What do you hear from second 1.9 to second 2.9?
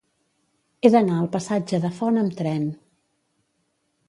Font amb tren.